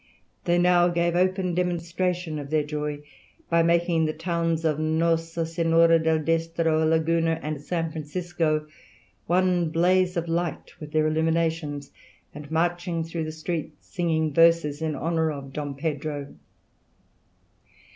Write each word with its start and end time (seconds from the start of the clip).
They 0.45 0.57
now 0.57 0.87
gave 0.87 1.15
open 1.15 1.53
demonstration 1.53 2.39
of 2.39 2.49
their 2.49 2.63
joy 2.63 3.01
by 3.51 3.61
making 3.61 4.05
the 4.05 4.13
towns 4.13 4.65
of 4.65 4.79
Nossa 4.79 5.45
Senhora 5.45 5.99
del 5.99 6.17
Desterro, 6.21 6.83
Laguna, 6.89 7.39
and 7.43 7.61
San 7.61 7.91
Francisco 7.91 8.65
one 9.27 9.69
blaze 9.69 10.17
of 10.17 10.27
light 10.27 10.73
with 10.79 10.91
their 10.91 11.05
illuminations, 11.05 11.91
and 12.33 12.49
marching 12.49 13.03
through 13.03 13.25
the 13.25 13.31
streets 13.31 13.89
singing 13.89 14.33
verses 14.33 14.81
in 14.81 14.95
honour 14.95 15.31
of 15.31 15.53
Don 15.53 15.75
Pedro." 15.75 16.33